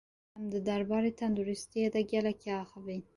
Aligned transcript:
Em 0.37 0.45
di 0.51 0.59
derbarê 0.67 1.11
tendirustiyê 1.19 1.87
de 1.95 2.01
gelekî 2.11 2.51
axivîn. 2.61 3.01